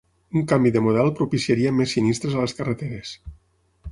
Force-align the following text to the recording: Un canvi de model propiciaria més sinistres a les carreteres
Un 0.39 0.45
canvi 0.51 0.71
de 0.77 0.81
model 0.85 1.11
propiciaria 1.19 1.75
més 1.81 1.95
sinistres 1.97 2.37
a 2.39 2.45
les 2.45 2.59
carreteres 2.61 3.15